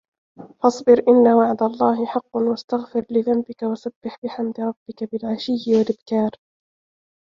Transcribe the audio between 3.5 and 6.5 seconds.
وَسَبِّح بِحَمدِ رَبِّكَ بِالعَشِيِّ وَالإِبكارِ